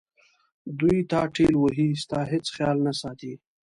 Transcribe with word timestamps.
دوی 0.79 0.97
تا 1.11 1.21
ټېل 1.35 1.53
وهي 1.59 1.87
ستا 2.03 2.19
هیڅ 2.31 2.45
خیال 2.55 2.77
نه 2.87 2.93
ساتي. 3.01 3.33